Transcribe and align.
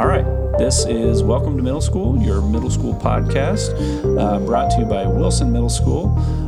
All 0.00 0.06
right. 0.06 0.24
This 0.56 0.86
is 0.86 1.22
Welcome 1.22 1.58
to 1.58 1.62
Middle 1.62 1.82
School, 1.82 2.18
your 2.22 2.40
middle 2.40 2.70
school 2.70 2.94
podcast, 2.94 3.68
uh, 4.18 4.38
brought 4.46 4.70
to 4.70 4.78
you 4.78 4.86
by 4.86 5.06
Wilson 5.06 5.52
Middle 5.52 5.68
School. 5.68 6.06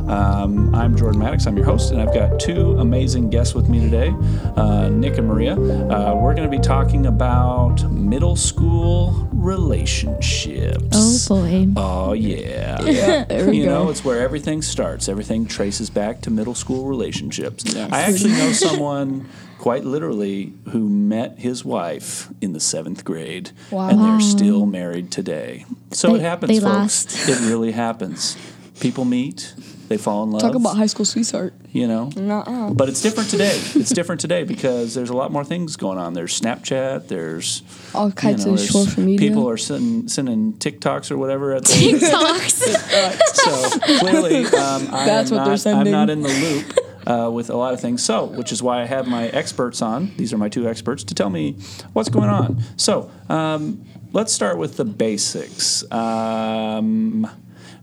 Um, 0.09 0.73
I'm 0.73 0.97
Jordan 0.97 1.19
Maddox. 1.19 1.45
I'm 1.45 1.55
your 1.55 1.67
host, 1.67 1.91
and 1.91 2.01
I've 2.01 2.15
got 2.15 2.39
two 2.39 2.79
amazing 2.79 3.29
guests 3.29 3.53
with 3.53 3.69
me 3.69 3.79
today, 3.79 4.09
uh, 4.55 4.89
Nick 4.89 5.19
and 5.19 5.27
Maria. 5.27 5.53
Uh, 5.53 6.15
we're 6.15 6.33
going 6.33 6.49
to 6.49 6.57
be 6.57 6.61
talking 6.63 7.05
about 7.05 7.83
middle 7.91 8.35
school 8.35 9.29
relationships. 9.31 10.87
Oh 11.29 11.41
boy. 11.41 11.67
Oh 11.77 12.13
yeah. 12.13 12.81
There 13.27 13.51
we 13.51 13.59
you 13.59 13.65
know, 13.67 13.89
it's 13.91 14.03
where 14.03 14.19
everything 14.19 14.63
starts. 14.63 15.07
Everything 15.07 15.45
traces 15.45 15.91
back 15.91 16.21
to 16.21 16.31
middle 16.31 16.55
school 16.55 16.87
relationships. 16.87 17.75
I 17.75 18.01
actually 18.01 18.31
know 18.31 18.51
someone 18.51 19.29
quite 19.63 19.85
literally 19.85 20.51
who 20.71 20.89
met 20.89 21.39
his 21.39 21.63
wife 21.63 22.27
in 22.41 22.51
the 22.51 22.59
seventh 22.59 23.05
grade, 23.05 23.49
Wow. 23.71 23.87
and 23.87 23.97
they're 24.03 24.19
still 24.19 24.65
married 24.65 25.09
today. 25.09 25.65
So 25.93 26.15
it 26.15 26.19
happens, 26.21 26.49
they 26.49 26.59
folks. 26.59 27.15
last. 27.15 27.29
It 27.29 27.39
really 27.49 27.71
happens. 27.71 28.35
People 28.81 29.05
meet, 29.05 29.53
they 29.87 29.95
fall 29.95 30.21
in 30.23 30.31
love. 30.31 30.41
Talk 30.41 30.55
about 30.55 30.75
high 30.75 30.87
school 30.87 31.05
sweetheart. 31.05 31.53
you 31.71 31.87
know. 31.87 32.09
Nuh-uh. 32.13 32.71
But 32.73 32.89
it's 32.89 33.01
different 33.01 33.29
today. 33.29 33.57
It's 33.73 33.91
different 33.91 34.19
today 34.19 34.43
because 34.43 34.95
there's 34.95 35.09
a 35.09 35.15
lot 35.15 35.31
more 35.31 35.45
things 35.45 35.77
going 35.77 35.97
on. 35.97 36.11
There's 36.13 36.37
Snapchat. 36.37 37.07
There's 37.07 37.63
All 37.95 38.11
kinds 38.11 38.43
of 38.45 38.59
social 38.59 39.01
media. 39.01 39.29
People 39.29 39.49
are 39.49 39.55
sending 39.55 40.09
sending 40.09 40.53
TikToks 40.55 41.09
or 41.09 41.17
whatever 41.17 41.53
at 41.53 41.63
the 41.63 41.73
TikToks. 41.73 43.33
so 43.33 43.79
clearly, 43.99 44.43
um, 44.45 44.89
I 44.93 45.05
That's 45.05 45.31
am 45.31 45.37
what 45.37 45.43
not, 45.43 45.47
they're 45.47 45.57
sending. 45.57 45.87
I'm 45.87 45.99
not 45.99 46.09
in 46.09 46.21
the 46.21 46.27
loop 46.29 46.77
uh, 47.07 47.29
with 47.33 47.49
a 47.49 47.55
lot 47.57 47.73
of 47.73 47.79
things. 47.81 48.03
So, 48.03 48.25
which 48.25 48.51
is 48.51 48.61
why 48.63 48.81
I 48.81 48.85
have 48.85 49.07
my 49.07 49.27
experts 49.29 49.81
on. 49.81 50.11
These 50.17 50.33
are 50.33 50.37
my 50.37 50.49
two 50.49 50.67
experts 50.67 51.03
to 51.05 51.13
tell 51.15 51.29
me 51.29 51.57
what's 51.93 52.09
going 52.09 52.29
on. 52.29 52.61
So, 52.77 53.09
um, 53.29 53.83
let's 54.13 54.31
start 54.33 54.57
with 54.57 54.77
the 54.77 54.85
basics. 54.85 55.83
Um, 55.91 57.27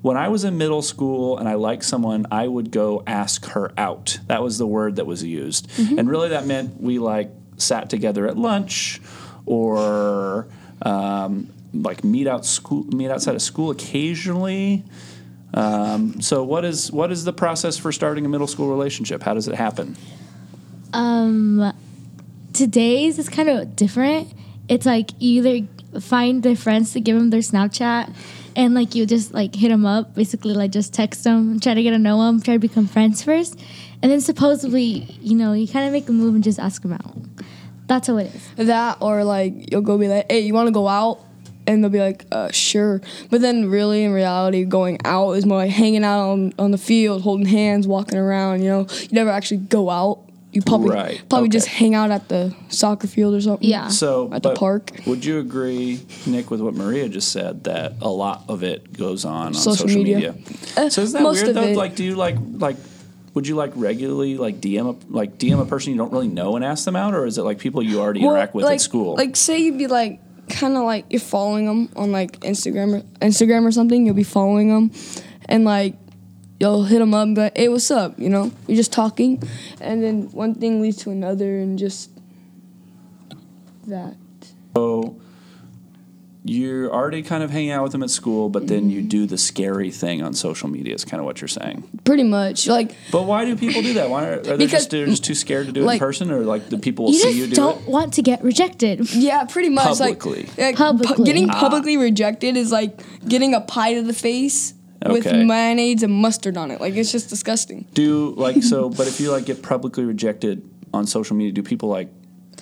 when 0.03 0.17
I 0.17 0.29
was 0.29 0.45
in 0.45 0.57
middle 0.57 0.83
school 0.83 1.37
and 1.39 1.49
I 1.49 1.55
liked 1.55 1.85
someone, 1.85 2.27
I 2.31 2.47
would 2.49 2.71
go 2.71 3.03
ask 3.07 3.45
her 3.51 3.73
out. 3.77 4.19
That 4.29 4.43
was 4.43 4.57
the 4.59 4.67
word 4.67 4.97
that 4.97 5.07
was 5.07 5.23
used, 5.23 5.69
Mm-hmm. 5.71 5.99
and 5.99 6.09
really 6.11 6.31
that 6.31 6.47
meant 6.47 6.81
we 6.81 6.99
like 6.99 7.31
sat 7.57 7.91
together 7.91 8.27
at 8.27 8.37
lunch 8.39 9.01
or. 9.47 10.49
Um, 10.83 11.51
like 11.73 12.03
meet 12.03 12.27
out 12.27 12.45
school, 12.45 12.83
meet 12.87 13.11
outside 13.13 13.37
of 13.37 13.43
school 13.43 13.71
occasionally. 13.71 14.83
Um, 15.55 16.21
so 16.21 16.45
what 16.45 16.65
is 16.65 16.93
what 16.93 17.11
is 17.11 17.25
the 17.25 17.33
process 17.33 17.77
for 17.77 17.91
starting 17.93 18.25
a 18.25 18.29
middle 18.29 18.47
school 18.47 18.69
relationship? 18.69 19.23
How 19.23 19.35
does 19.35 19.49
it 19.49 19.55
happen? 19.55 19.97
um, 20.93 21.73
today's 22.53 23.19
is 23.19 23.29
kind 23.29 23.49
of 23.49 23.77
different. 23.77 24.33
It's 24.69 24.87
like 24.87 25.11
you 25.19 25.43
either 25.43 26.01
find 26.01 26.43
their 26.43 26.57
friends 26.57 26.93
to 26.93 27.01
give 27.01 27.17
them 27.17 27.31
their 27.31 27.41
Snapchat, 27.41 28.15
and 28.57 28.75
like 28.75 28.95
you 28.95 29.07
just 29.07 29.33
like 29.35 29.55
hit 29.55 29.69
them 29.69 29.87
up, 29.87 30.15
basically 30.15 30.55
like 30.55 30.71
just 30.71 30.95
text 30.95 31.25
them, 31.25 31.59
try 31.61 31.75
to 31.75 31.83
get 31.83 31.91
to 31.91 31.99
know 31.99 32.25
them, 32.25 32.41
try 32.41 32.55
to 32.55 32.61
become 32.61 32.87
friends 32.87 33.23
first, 33.23 33.61
and 34.03 34.11
then 34.11 34.21
supposedly 34.21 35.07
you 35.21 35.37
know 35.37 35.53
you 35.53 35.67
kind 35.67 35.87
of 35.87 35.93
make 35.93 36.09
a 36.09 36.13
move 36.13 36.35
and 36.35 36.45
just 36.45 36.59
ask 36.59 36.83
them 36.83 36.93
out. 36.93 37.17
That's 37.87 38.07
how 38.07 38.19
it 38.19 38.33
is. 38.33 38.67
that 38.69 38.99
or 39.01 39.25
like 39.25 39.73
you'll 39.73 39.81
go 39.81 39.99
be 39.99 40.07
like, 40.07 40.31
hey, 40.31 40.41
you 40.41 40.55
want 40.55 40.69
to 40.69 40.73
go 40.73 40.87
out? 40.87 41.21
And 41.71 41.85
they'll 41.85 41.91
be 41.91 42.01
like, 42.01 42.27
uh, 42.33 42.51
sure. 42.51 43.01
But 43.31 43.41
then 43.41 43.71
really 43.71 44.03
in 44.05 44.13
reality, 44.13 44.65
going 44.65 44.99
out 45.05 45.33
is 45.33 45.47
more 45.47 45.59
like 45.59 45.71
hanging 45.71 46.05
out 46.05 46.31
on, 46.31 46.53
on 46.59 46.71
the 46.73 46.79
field, 46.79 47.23
holding 47.23 47.47
hands, 47.47 47.87
walking 47.87 48.19
around. 48.19 48.63
You 48.63 48.69
know, 48.71 48.87
you 49.01 49.09
never 49.13 49.31
actually 49.31 49.59
go 49.59 49.89
out. 49.89 50.21
You 50.53 50.63
probably 50.63 50.91
Right, 50.91 51.23
probably 51.29 51.47
okay. 51.47 51.53
just 51.53 51.69
hang 51.69 51.95
out 51.95 52.11
at 52.11 52.29
the 52.29 52.53
soccer 52.71 53.07
field 53.07 53.35
or 53.37 53.41
something. 53.41 53.69
Yeah. 53.69 53.87
So 53.87 54.31
At 54.33 54.43
the 54.43 54.53
park. 54.55 54.91
Would 55.07 55.25
you 55.25 55.39
agree, 55.39 56.01
Nick, 56.27 56.51
with 56.51 56.61
what 56.61 56.75
Maria 56.75 57.09
just 57.09 57.31
said 57.31 57.63
that 57.65 57.93
a 58.01 58.09
lot 58.09 58.43
of 58.49 58.65
it 58.65 58.93
goes 58.93 59.25
on 59.25 59.47
on 59.49 59.55
Social 59.55 59.87
social, 59.87 60.03
media. 60.03 60.33
media? 60.33 60.45
Uh, 60.77 60.89
so 60.91 61.03
is 61.03 61.13
that 61.13 61.23
most 61.23 61.45
weird 61.45 61.55
though? 61.55 61.63
it. 61.63 61.77
Like, 61.77 61.95
do 61.95 62.03
you 62.03 62.17
like 62.17 62.35
like? 62.55 62.77
Would 63.35 63.47
you 63.47 63.55
like 63.55 63.71
regularly 63.77 64.37
like 64.39 64.61
DM 64.61 64.89
a, 64.93 65.13
like 65.13 65.39
DM 65.39 65.61
a 65.63 65.65
person 65.67 65.93
you 65.93 65.99
don't 65.99 66.11
really 66.13 66.27
know 66.27 66.57
and 66.57 66.65
ask 66.65 66.85
them 66.85 66.97
out, 66.97 67.15
or 67.15 67.27
is 67.27 67.39
it 67.39 67.43
like 67.43 67.61
people 67.61 67.81
you 67.81 68.01
already 68.01 68.19
Well, 68.21 68.31
interact 68.33 68.53
with 68.53 68.65
like, 68.65 68.75
at 68.75 68.81
school? 68.81 69.15
Like, 69.15 69.37
say 69.37 69.61
you'd 69.61 69.79
be 69.79 69.87
like, 69.87 70.19
kind 70.51 70.77
of 70.77 70.85
like 70.85 71.07
you're 71.11 71.21
following 71.21 71.67
them 71.67 71.89
on 71.97 72.13
like 72.13 72.41
Instagram 72.41 72.99
or 72.99 73.03
Instagram 73.27 73.67
or 73.67 73.73
something. 73.73 74.05
You'll 74.05 74.15
be 74.15 74.23
following 74.23 74.69
them, 74.69 74.91
and 75.49 75.65
like 75.65 75.95
you'll 76.59 76.85
hit 76.85 76.99
them 76.99 77.15
up 77.15 77.23
and 77.25 77.35
be 77.35 77.43
like, 77.43 77.57
"Hey, 77.57 77.69
what's 77.69 77.91
up?" 77.91 78.19
You 78.19 78.29
know, 78.29 78.53
you're 78.67 78.77
just 78.77 78.93
talking, 78.93 79.43
and 79.81 80.03
then 80.03 80.31
one 80.33 80.55
thing 80.55 80.83
leads 80.83 80.99
to 80.99 81.11
another, 81.11 81.59
and 81.59 81.79
just 81.79 82.11
that. 83.87 84.17
So 84.77 85.17
you're 86.43 86.91
already 86.91 87.23
kind 87.23 87.43
of 87.43 87.51
hanging 87.51 87.71
out 87.71 87.83
with 87.83 87.93
them 87.93 88.03
at 88.03 88.09
school, 88.11 88.49
but 88.49 88.67
then 88.67 88.81
Mm-hmm. 88.85 88.91
you 88.91 89.03
do 89.03 89.27
the 89.27 89.37
scary 89.37 89.91
thing 89.91 90.23
on 90.23 90.33
social 90.33 90.69
media. 90.71 90.95
Is 90.95 91.05
kind 91.05 91.21
of 91.21 91.27
what 91.27 91.41
you're 91.41 91.49
saying. 91.49 91.85
Pretty 92.05 92.23
much, 92.23 92.67
like 92.67 92.95
But 93.13 93.25
why 93.25 93.45
do 93.45 93.55
people 93.57 93.83
do 93.83 93.93
that? 93.95 94.09
Why 94.09 94.27
are, 94.27 94.33
are 94.33 94.37
they 94.39 94.57
Because- 94.57 94.71
just 94.71 94.91
they're 94.91 95.07
just 95.07 95.23
too 95.25 95.35
scared 95.35 95.67
to 95.67 95.73
do 95.73 95.87
it 95.89 95.93
in 95.93 95.99
person, 95.99 96.31
or 96.31 96.41
like 96.41 96.71
the 96.71 96.79
people 96.79 97.05
will 97.07 97.13
You 97.13 97.19
see 97.19 97.25
just 97.29 97.37
you 97.39 97.47
do 97.49 97.55
don't 97.57 97.83
it? 97.83 97.89
want 97.89 98.15
to 98.15 98.23
get 98.23 98.43
rejected. 98.43 99.13
yeah, 99.15 99.45
pretty 99.45 99.69
much 99.69 99.99
Publicly. 99.99 100.45
like, 100.57 100.59
like 100.59 100.77
pu- 100.77 100.83
Publicly. 100.85 101.25
getting 101.27 101.51
Ah. 101.51 101.61
publicly 101.61 101.97
rejected 101.99 102.57
is 102.57 102.73
like 102.73 102.99
getting 103.29 103.53
a 103.55 103.61
pie 103.61 103.95
to 103.95 104.03
the 104.03 104.15
face. 104.15 104.75
With 105.09 105.25
mayonnaise 105.25 106.03
and 106.03 106.13
mustard 106.13 106.59
on 106.59 106.71
it, 106.71 106.79
like 106.79 106.95
it's 106.95 107.11
just 107.11 107.31
disgusting. 107.31 107.87
Do 107.95 108.35
like 108.37 108.63
so? 108.63 108.91
But 108.91 109.07
if 109.09 109.19
you 109.19 109.31
like 109.31 109.47
get 109.47 109.63
publicly 109.63 110.05
rejected 110.05 110.61
on 110.93 111.07
social 111.07 111.37
media, 111.37 111.53
do 111.53 111.63
people 111.63 111.89
like 111.89 112.11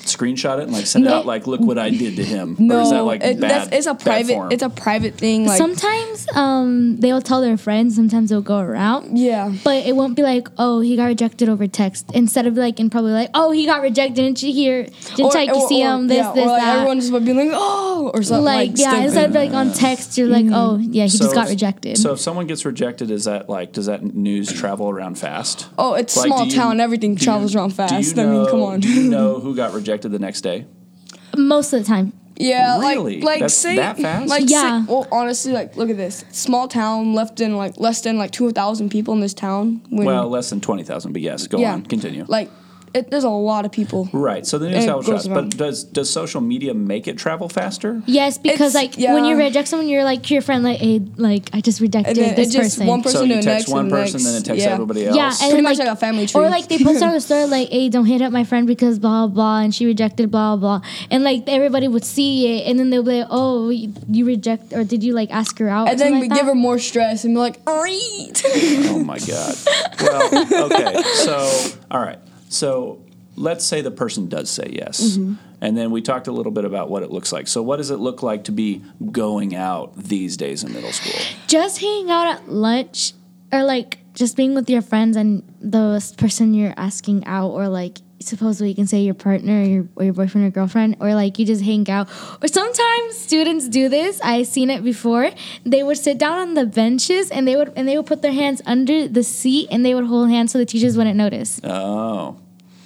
screenshot 0.05 0.59
it 0.59 0.65
and 0.65 0.73
like 0.73 0.87
send 0.87 1.07
it 1.07 1.13
out 1.13 1.27
like, 1.27 1.47
"Look 1.47 1.61
what 1.61 1.79
I 1.79 1.91
did 1.91 2.17
to 2.17 2.25
him"? 2.25 2.57
No, 2.59 2.79
or 2.79 2.81
is 2.83 2.91
that 2.91 3.05
like 3.05 3.23
it- 3.23 3.41
bad? 3.41 3.51
that's, 3.51 3.77
it's 3.77 3.87
a 3.87 3.95
bad 3.95 4.03
private. 4.05 4.33
form? 4.35 4.53
It's 4.53 4.63
a 4.63 4.71
private 4.71 5.15
thing. 5.15 5.47
Like 5.47 5.59
sometimes 5.59 6.27
um, 6.35 6.97
they'll 6.99 7.21
tell 7.23 7.41
their 7.41 7.57
friends. 7.57 7.97
Sometimes 7.97 8.31
they'll 8.31 8.41
go 8.43 8.59
around. 8.59 9.19
yeah. 9.19 9.53
But 9.65 9.87
it 9.87 9.95
won't 9.97 10.17
be 10.17 10.23
like, 10.23 10.49
oh, 10.59 10.81
he 10.81 10.97
got 10.97 11.07
rejected 11.07 11.49
over 11.49 11.67
text. 11.67 12.11
Instead 12.15 12.47
of 12.47 12.57
like, 12.57 12.79
and 12.81 12.91
probably 12.91 13.13
like, 13.13 13.31
oh, 13.35 13.51
he 13.53 13.67
got 13.67 13.83
rejected. 13.83 14.15
Didn't 14.17 14.43
you 14.43 14.53
hear? 14.53 14.85
Didn't 15.17 15.35
I 15.37 15.53
see 15.69 15.81
him? 15.81 16.07
This, 16.09 16.19
yeah, 16.19 16.33
this, 16.33 16.45
or 16.45 16.49
like 16.49 16.63
that. 16.63 16.77
everyone 16.77 17.01
just 17.01 17.13
would 17.13 17.25
be 17.25 17.33
like, 17.35 17.51
oh, 17.53 18.11
or 18.15 18.23
something 18.23 18.45
like, 18.45 18.71
like, 18.71 18.79
yeah, 18.79 18.89
stupid. 18.91 19.05
instead 19.05 19.29
of 19.31 19.35
like 19.35 19.51
on 19.53 19.73
text, 19.73 20.17
you're 20.19 20.29
like, 20.29 20.47
oh, 20.51 20.77
yeah, 20.79 21.05
he 21.05 21.09
So 21.11 21.25
just 21.25 21.35
got 21.35 21.45
if- 21.45 21.51
rejected. 21.51 21.99
So 21.99 22.13
if 22.13 22.21
someone 22.21 22.47
gets 22.47 22.65
rejected, 22.65 23.11
is 23.11 23.25
that 23.25 23.49
like 23.49 23.73
does 23.73 23.87
that 23.87 24.03
news 24.15 24.53
travel 24.53 24.89
around 24.91 25.19
fast? 25.19 25.69
oh, 25.79 25.95
it's 25.95 26.17
Like, 26.17 26.27
small 26.27 26.45
do 26.45 26.51
you- 26.51 26.57
town. 26.57 26.81
Everything 26.81 27.15
do 27.15 27.21
you- 27.21 27.25
travels 27.25 27.55
around 27.55 27.71
fast. 27.71 27.93
you 28.17 28.23
I 28.23 28.27
mean, 28.27 28.47
come 28.49 28.63
on. 28.63 28.81
do 28.81 28.89
you 28.89 29.09
know 29.11 29.39
who 29.41 29.55
got 29.55 29.73
rejected 29.73 29.88
the 30.09 30.19
next 30.19 30.43
day? 30.43 30.67
Most 31.37 31.73
of 31.73 31.81
the 31.81 31.85
time. 31.87 32.13
yeah, 32.37 32.79
Really? 32.79 33.17
like 33.17 33.25
like 33.25 33.41
That's 33.41 33.55
say 33.55 33.77
that 33.77 33.99
fast? 33.99 34.29
like 34.29 34.45
Yeah. 34.49 34.85
say, 34.85 34.93
well, 34.93 35.07
honestly, 35.11 35.53
like 35.53 35.77
look 35.77 35.91
at 35.91 35.97
this 35.97 36.25
small 36.31 36.69
town 36.69 37.15
left 37.15 37.41
in 37.41 37.57
like 37.57 37.79
less 37.79 38.01
than 38.03 38.17
like 38.19 38.31
two 38.31 38.51
thousand 38.53 38.91
people 38.91 39.15
in 39.15 39.21
this 39.21 39.35
town. 39.35 39.81
When, 39.91 40.07
Well, 40.07 40.29
less 40.29 40.51
than 40.51 40.61
twenty 40.61 40.85
thousand, 40.85 41.13
but 41.13 41.23
yes, 41.23 41.47
go 41.47 41.59
yeah, 41.59 41.73
on, 41.75 41.83
continue. 41.83 42.25
Like 42.29 42.51
it, 42.95 43.11
there's 43.11 43.25
a 43.25 43.29
lot 43.31 43.65
of 43.65 43.73
people. 43.73 44.09
Right. 44.13 44.47
So 44.47 44.59
the 44.59 44.67
news 44.69 44.77
And 44.77 44.85
it 44.85 44.87
travels 44.87 45.07
fast, 45.07 45.27
around. 45.29 45.51
but 45.51 45.57
does 45.59 45.85
does 45.85 46.11
social 46.11 46.41
media 46.41 46.75
make 46.75 47.07
it 47.09 47.19
travel 47.19 47.49
faster? 47.49 48.03
Yes, 48.07 48.39
because 48.39 48.75
It's- 48.75 48.99
like 48.99 49.13
when 49.15 49.25
you 49.25 49.37
reject 49.37 49.69
someone, 49.69 49.89
you're 49.89 50.05
like 50.05 50.23
to 50.25 50.35
your 50.35 50.43
friend, 50.43 50.63
like, 50.65 50.79
hey, 50.79 51.01
like 51.17 51.51
I 51.53 51.61
just 51.61 51.81
rejected 51.81 52.17
And 52.19 52.27
then 52.29 52.35
this 52.37 52.55
it 52.55 52.59
just 52.59 52.77
person. 52.77 52.87
one 52.87 53.03
person 53.03 53.21
so 53.21 53.27
to 53.27 53.29
you 53.29 53.37
the 53.37 53.43
text 53.43 53.69
next 53.69 53.73
one 53.73 53.81
and 53.87 53.91
person, 53.91 54.13
next. 54.15 54.25
then 54.25 54.35
it 54.37 54.45
texts 54.45 54.65
yeah. 54.65 54.73
everybody 54.73 55.07
else. 55.07 55.17
Yeah, 55.17 55.29
and 55.43 55.51
Pretty 55.51 55.63
much 55.63 55.79
like, 55.79 55.89
like 55.89 55.97
a 55.97 56.01
family 56.01 56.27
tree. 56.27 56.41
Or 56.41 56.49
like 56.49 56.69
they 56.69 56.79
post 56.79 57.03
on 57.03 57.13
the 57.13 57.21
story 57.29 57.47
like, 57.47 57.69
"Hey, 57.69 57.89
don't 57.89 58.07
hit 58.07 58.23
up 58.23 58.33
my 58.33 58.45
friend 58.45 58.67
because 58.67 58.99
blah 58.99 59.27
blah," 59.27 59.61
and 59.61 59.75
she 59.75 59.87
rejected 59.87 60.31
blah 60.31 60.57
blah, 60.57 60.81
and 61.11 61.25
like 61.25 61.45
everybody 61.49 61.89
would 61.89 62.05
see 62.05 62.59
it, 62.59 62.71
and 62.71 62.79
then 62.79 62.91
they'll 62.91 63.03
be 63.03 63.19
like, 63.21 63.29
"Oh, 63.31 63.69
you 63.71 63.93
you 64.11 64.25
reject 64.25 64.73
or 64.73 64.85
did 64.85 65.03
you 65.05 65.13
like 65.15 65.31
ask 65.31 65.59
her 65.59 65.69
out?" 65.69 65.89
or 65.89 65.91
and 65.91 65.99
then 66.01 66.07
something 66.13 66.21
we 66.23 66.29
like 66.29 66.39
give 66.39 66.47
that? 66.47 66.53
her 66.53 66.55
more 66.55 66.79
stress 66.79 67.25
and 67.25 67.35
be 67.35 67.39
like, 67.41 67.59
"Alright." 67.69 68.43
Oh 68.91 68.99
my 69.05 69.19
god. 69.19 69.55
Well, 70.01 70.67
okay. 70.67 71.03
So, 71.25 71.37
all 71.91 72.01
right. 72.01 72.19
So, 72.49 73.03
let's 73.37 73.65
say 73.65 73.81
the 73.81 73.91
person 73.91 74.29
does 74.29 74.51
say 74.51 74.71
yes. 74.73 75.01
Mm-hmm. 75.01 75.35
And 75.61 75.77
then 75.77 75.91
we 75.91 76.03
talked 76.03 76.29
a 76.29 76.33
little 76.33 76.53
bit 76.53 76.65
about 76.65 76.89
what 76.89 77.03
it 77.03 77.11
looks 77.11 77.33
like. 77.33 77.49
So, 77.49 77.63
what 77.63 77.77
does 77.77 77.91
it 77.91 77.97
look 77.97 78.23
like 78.23 78.45
to 78.45 78.53
be 78.53 78.83
going 79.11 79.55
out 79.55 79.97
these 79.97 80.37
days 80.37 80.63
in 80.65 80.73
middle 80.73 80.93
school? 80.93 81.21
just 81.47 81.81
hanging 81.81 82.11
out 82.11 82.27
at 82.29 82.49
lunch 82.49 83.13
or 83.53 83.65
like 83.65 83.99
just 84.15 84.37
being 84.37 84.55
with 84.55 84.69
your 84.69 84.83
friends 84.83 85.17
and 85.17 85.43
the 85.61 86.15
person 86.17 86.55
you're 86.55 86.75
asking 86.77 87.25
out 87.27 87.51
or 87.51 87.69
like 87.69 87.99
supposedly 88.21 88.69
you 88.71 88.75
can 88.75 88.87
say 88.87 89.01
your 89.01 89.15
partner 89.15 89.61
or 89.61 89.65
your, 89.65 89.89
or 89.97 90.05
your 90.05 90.13
boyfriend 90.15 90.47
or 90.47 90.51
girlfriend 90.51 90.97
or 91.01 91.15
like 91.15 91.39
you 91.39 91.47
just 91.47 91.63
hang 91.63 91.89
out 91.91 92.09
or 92.43 92.49
sometimes 92.49 93.17
students 93.17 93.69
do 93.69 93.89
this 93.89 94.21
i've 94.23 94.47
seen 94.47 94.71
it 94.71 94.83
before 94.83 95.31
they 95.65 95.83
would 95.83 95.97
sit 95.99 96.19
down 96.19 96.39
on 96.39 96.55
the 96.55 96.67
benches 96.67 97.31
and 97.31 97.47
they 97.47 97.55
would 97.57 97.73
and 97.77 97.87
they 97.87 97.97
would 97.97 98.07
put 98.07 98.21
their 98.23 98.33
hands 98.33 98.61
under 98.67 99.07
the 99.09 99.23
seat 99.23 99.69
and 99.71 99.85
they 99.85 99.95
would 99.95 100.05
hold 100.07 100.29
hands 100.29 100.53
so 100.53 100.59
the 100.59 100.67
teachers 100.67 100.97
wouldn't 100.97 101.17
notice 101.17 101.61
Oh. 101.65 102.37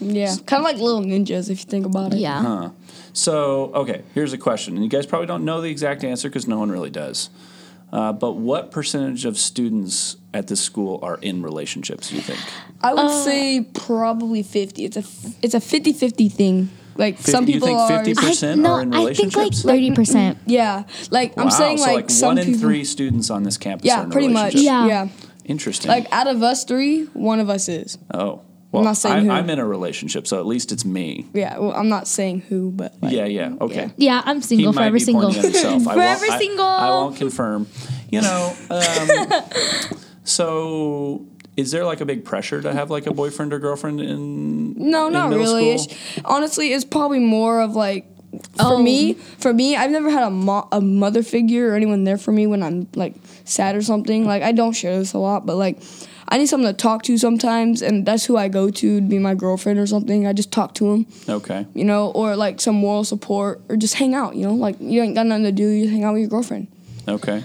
yeah, 0.01 0.35
kind 0.47 0.61
of 0.61 0.65
like 0.65 0.77
little 0.77 1.01
ninjas 1.03 1.49
if 1.49 1.61
you 1.61 1.65
think 1.71 1.87
about 1.87 2.13
it. 2.13 2.19
yeah 2.19 2.43
Huh. 2.43 2.71
So, 3.15 3.71
okay, 3.75 4.03
here's 4.15 4.33
a 4.33 4.39
question. 4.39 4.75
And 4.75 4.83
you 4.83 4.89
guys 4.89 5.05
probably 5.05 5.27
don't 5.27 5.45
know 5.45 5.61
the 5.61 5.71
exact 5.71 6.03
answer 6.03 6.29
because 6.31 6.49
no 6.49 6.59
one 6.59 6.71
really 6.71 6.89
does. 6.89 7.29
Uh, 7.93 8.11
but 8.11 8.33
what 8.33 8.71
percentage 8.71 9.27
of 9.27 9.37
students 9.37 10.17
at 10.35 10.47
this 10.49 10.61
school 10.61 10.99
are 11.03 11.19
in 11.23 11.43
relationships, 11.43 12.13
you 12.13 12.21
think? 12.21 12.41
I 12.81 12.95
would 12.95 13.01
Uh, 13.07 13.25
say 13.25 13.67
probably 13.75 14.43
50. 14.43 14.85
It's 14.85 14.97
a 14.97 15.05
it's 15.43 15.55
a 15.55 15.61
50-50 15.61 16.33
thing. 16.33 16.69
Like 16.97 17.17
Fif- 17.17 17.27
some 17.27 17.47
you 17.47 17.55
people 17.55 17.69
think 17.69 17.79
are. 17.79 18.05
50% 18.05 18.59
no, 18.59 18.71
are 18.73 18.83
in 18.83 18.93
I 18.95 19.15
think 19.15 19.35
like 19.35 19.55
thirty 19.55 19.93
percent. 19.93 20.37
Yeah, 20.47 20.85
like 21.11 21.33
I'm 21.39 21.51
saying 21.51 21.79
so 21.79 21.85
like, 21.85 21.95
like 21.95 22.11
some 22.11 22.29
one 22.31 22.39
in 22.39 22.45
people. 22.47 22.61
three 22.61 22.85
students 22.85 23.31
on 23.31 23.45
this 23.45 23.57
campus 23.57 23.85
are 23.91 23.97
Yeah, 23.97 24.05
in 24.05 24.11
pretty 24.11 24.29
much. 24.29 24.55
Yeah. 24.55 24.87
Yeah. 24.87 25.09
Interesting. 25.47 25.89
Like 25.89 26.07
out 26.13 26.27
of 26.29 26.43
us 26.43 26.65
three, 26.65 27.05
one 27.15 27.41
of 27.41 27.49
us 27.49 27.69
is. 27.69 27.97
oh. 28.13 28.43
Well, 28.73 28.85
not 28.85 28.97
saying 28.97 29.17
I, 29.17 29.21
who. 29.25 29.31
I'm 29.31 29.51
in 29.51 29.59
a 29.59 29.67
relationship, 29.67 30.27
so 30.27 30.39
at 30.39 30.47
least 30.47 30.73
it's 30.73 30.83
me. 30.87 31.27
Yeah, 31.35 31.59
well, 31.59 31.73
I'm 31.73 31.91
not 31.91 32.09
saying 32.09 32.41
who, 32.49 32.71
but 32.71 32.95
like, 33.03 33.13
yeah, 33.13 33.27
yeah, 33.27 33.55
okay. 33.61 33.91
Yeah, 33.99 34.23
I'm 34.25 34.41
single, 34.41 34.73
might 34.73 34.81
forever 34.85 34.99
single. 34.99 35.31
pointing 35.31 35.45
at 35.55 35.83
Forever 35.83 36.25
I- 36.31 36.39
single. 36.39 36.65
I, 36.65 36.89
won't 36.89 37.17
confirm. 37.17 37.67
You 38.11 38.23
know, 38.23 38.55
um, 38.71 39.99
so 40.25 41.25
is 41.57 41.71
there 41.71 41.85
like 41.85 42.01
a 42.01 42.05
big 42.07 42.25
pressure 42.25 42.63
to 42.63 42.73
have 42.73 42.91
like 42.91 43.07
a 43.07 43.13
boyfriend 43.13 43.53
or 43.53 43.59
girlfriend 43.59 44.01
in? 44.01 44.75
No, 44.91 45.09
in 45.09 45.13
not 45.13 45.31
really. 45.31 45.77
school? 45.77 45.95
It's, 45.95 46.21
honestly, 46.25 46.73
it's 46.73 46.85
probably 46.85 47.19
more 47.21 47.61
of 47.61 47.77
like 47.77 48.07
for 48.57 48.75
Oh. 48.77 48.83
me. 48.83 49.15
For 49.39 49.53
me, 49.53 49.77
I've 49.77 49.91
never 49.91 50.09
had 50.11 50.23
a 50.23 50.31
mo- 50.31 50.67
a 50.73 50.81
mother 50.81 51.23
figure 51.23 51.71
or 51.71 51.75
anyone 51.75 52.05
there 52.05 52.17
for 52.17 52.33
me 52.33 52.47
when 52.47 52.63
I'm 52.63 52.89
like 52.95 53.15
sad 53.45 53.77
or 53.77 53.83
something. 53.83 54.25
Like 54.25 54.43
I 54.43 54.53
don't 54.53 54.73
share 54.73 54.99
this 54.99 55.13
a 55.13 55.19
lot, 55.19 55.45
but 55.45 55.57
like 55.57 55.79
I 56.29 56.39
need 56.39 56.47
someone 56.47 56.73
to 56.73 56.77
talk 56.77 57.03
to 57.03 57.19
sometimes, 57.19 57.83
and 57.83 58.07
that's 58.07 58.25
who 58.25 58.39
I 58.39 58.49
go 58.49 58.71
to 58.71 59.01
to 59.01 59.07
be 59.07 59.19
my 59.19 59.35
girlfriend 59.35 59.79
or 59.79 59.87
something. 59.87 60.27
I 60.27 60.33
just 60.33 60.51
talk 60.51 60.73
to 60.77 60.91
him, 60.91 61.07
Okay. 61.29 61.67
you 61.75 61.85
know, 61.85 62.11
or 62.13 62.37
like 62.37 62.59
some 62.63 62.77
moral 62.77 63.05
support, 63.05 63.61
or 63.69 63.77
just 63.77 63.95
hang 63.95 64.15
out. 64.15 64.35
You 64.35 64.47
know, 64.47 64.55
like 64.55 64.77
you 64.81 65.03
ain't 65.03 65.15
got 65.15 65.27
nothing 65.27 65.45
to 65.45 65.53
do, 65.53 65.69
you 65.69 65.83
just 65.85 65.93
hang 65.93 66.05
out 66.05 66.13
with 66.15 66.21
your 66.21 66.31
girlfriend. 66.31 66.69
Okay. 67.07 67.45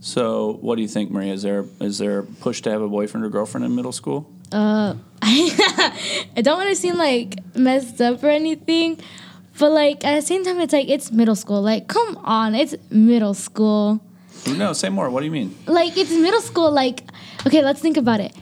So, 0.00 0.58
what 0.60 0.76
do 0.76 0.82
you 0.82 0.88
think, 0.88 1.10
Maria? 1.10 1.32
Is 1.32 1.42
there 1.42 1.64
is 1.80 1.98
there 1.98 2.20
a 2.20 2.22
push 2.24 2.62
to 2.62 2.70
have 2.70 2.82
a 2.82 2.88
boyfriend 2.88 3.24
or 3.24 3.28
girlfriend 3.30 3.64
in 3.64 3.74
middle 3.74 3.92
school? 3.92 4.30
Uh, 4.52 4.94
I 5.22 6.40
don't 6.42 6.56
want 6.56 6.68
to 6.70 6.76
seem 6.76 6.96
like 6.96 7.40
messed 7.56 8.00
up 8.00 8.22
or 8.22 8.28
anything, 8.28 8.98
but 9.58 9.72
like 9.72 10.04
at 10.04 10.14
the 10.14 10.22
same 10.22 10.44
time, 10.44 10.60
it's 10.60 10.72
like 10.72 10.88
it's 10.88 11.10
middle 11.10 11.34
school. 11.34 11.60
Like, 11.62 11.88
come 11.88 12.16
on, 12.18 12.54
it's 12.54 12.74
middle 12.90 13.34
school. 13.34 14.00
No, 14.46 14.72
say 14.72 14.88
more. 14.88 15.10
What 15.10 15.20
do 15.20 15.26
you 15.26 15.32
mean? 15.32 15.54
Like, 15.66 15.96
it's 15.98 16.12
middle 16.12 16.40
school. 16.40 16.70
Like, 16.70 17.02
okay, 17.46 17.62
let's 17.62 17.80
think 17.80 17.96
about 17.96 18.20
it. 18.20 18.32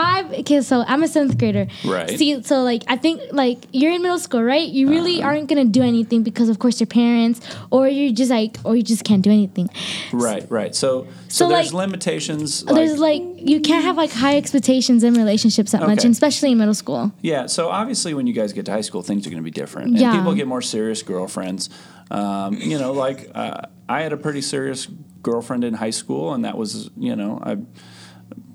Five. 0.00 0.32
Okay, 0.40 0.60
so 0.62 0.84
I'm 0.86 1.02
a 1.02 1.08
seventh 1.08 1.36
grader. 1.38 1.66
Right. 1.84 2.08
See, 2.18 2.42
so 2.42 2.62
like 2.62 2.82
I 2.88 2.96
think 2.96 3.20
like 3.32 3.58
you're 3.72 3.92
in 3.92 4.02
middle 4.02 4.18
school, 4.18 4.42
right? 4.42 4.66
You 4.68 4.88
really 4.88 5.22
aren't 5.22 5.48
gonna 5.48 5.64
do 5.66 5.82
anything 5.82 6.22
because 6.22 6.48
of 6.48 6.58
course 6.58 6.80
your 6.80 6.86
parents, 6.86 7.40
or 7.70 7.86
you're 7.88 8.12
just 8.12 8.30
like, 8.30 8.56
or 8.64 8.76
you 8.76 8.82
just 8.82 9.04
can't 9.04 9.22
do 9.22 9.30
anything. 9.30 9.68
Right, 10.12 10.46
right. 10.50 10.74
So, 10.74 11.04
so, 11.28 11.44
So, 11.44 11.48
there's 11.48 11.72
like, 11.74 11.84
limitations. 11.84 12.64
There's 12.64 12.98
like 12.98 13.22
you 13.36 13.60
can't 13.60 13.84
have 13.84 13.96
like 13.96 14.10
high 14.10 14.36
expectations 14.36 15.04
in 15.04 15.14
relationships 15.14 15.72
that 15.72 15.82
much, 15.82 15.98
Okay. 15.98 16.06
and 16.06 16.12
especially 16.12 16.52
in 16.52 16.58
middle 16.58 16.74
school. 16.74 17.12
Yeah, 17.20 17.46
so 17.46 17.68
obviously 17.68 18.14
when 18.14 18.26
you 18.26 18.32
guys 18.32 18.52
get 18.52 18.64
to 18.66 18.72
high 18.72 18.80
school, 18.88 19.02
things 19.02 19.26
are 19.26 19.30
going 19.30 19.42
to 19.42 19.50
be 19.52 19.56
different. 19.62 19.88
And 19.88 19.98
Yeah. 19.98 20.12
people 20.16 20.34
get 20.34 20.46
more 20.46 20.62
serious 20.62 21.02
girlfriends. 21.02 21.68
Um, 22.10 22.54
you 22.54 22.78
know, 22.78 22.92
like 22.92 23.30
uh, 23.34 23.62
I 23.88 24.02
had 24.02 24.12
a 24.12 24.16
pretty 24.16 24.40
serious 24.42 24.86
girlfriend 25.22 25.62
in 25.64 25.74
high 25.74 25.90
school, 26.02 26.32
and 26.34 26.44
that 26.44 26.56
was, 26.56 26.90
you 26.96 27.14
know, 27.14 27.38
I, 27.42 27.58